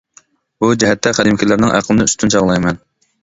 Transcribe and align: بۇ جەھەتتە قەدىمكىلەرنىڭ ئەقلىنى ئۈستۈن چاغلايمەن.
بۇ 0.63 0.69
جەھەتتە 0.83 1.11
قەدىمكىلەرنىڭ 1.17 1.75
ئەقلىنى 1.75 2.09
ئۈستۈن 2.09 2.33
چاغلايمەن. 2.37 2.81